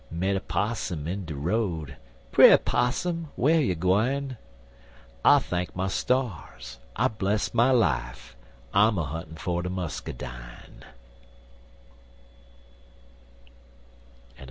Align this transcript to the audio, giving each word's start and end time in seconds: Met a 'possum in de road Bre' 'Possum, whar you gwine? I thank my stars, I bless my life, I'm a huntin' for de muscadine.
Met 0.09 0.35
a 0.35 0.39
'possum 0.39 1.07
in 1.07 1.25
de 1.25 1.35
road 1.35 1.95
Bre' 2.31 2.57
'Possum, 2.57 3.27
whar 3.35 3.59
you 3.63 3.75
gwine? 3.75 4.37
I 5.23 5.37
thank 5.37 5.75
my 5.75 5.89
stars, 5.89 6.79
I 6.95 7.07
bless 7.07 7.53
my 7.53 7.69
life, 7.69 8.35
I'm 8.73 8.97
a 8.97 9.03
huntin' 9.05 9.35
for 9.35 9.61
de 9.61 9.69
muscadine. 9.69 10.85